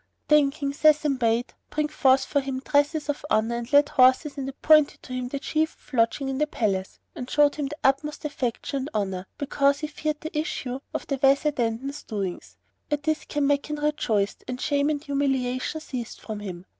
[0.29, 4.49] Then King Sasan bade bring forth for him dresses of honour and led horses and
[4.49, 8.77] appointed to him the chief lodging in the palace, and showed him the utmost affection
[8.79, 12.57] and honour, because he feared the issue of the Wazir Dandan's doings.
[12.89, 16.65] At this Kanmakan rejoiced and shame and humiliation ceased from him.